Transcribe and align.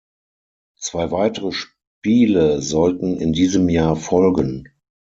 Zwei 0.79 1.11
weitere 1.11 1.51
Spiele 1.51 2.59
sollten 2.63 3.17
in 3.19 3.33
diesem 3.33 3.69
Jahr 3.69 3.95
folgen. 3.95 4.67